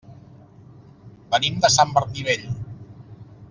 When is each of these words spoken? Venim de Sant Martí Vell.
Venim 1.35 1.61
de 1.67 1.73
Sant 1.77 1.93
Martí 1.99 2.27
Vell. 2.31 2.49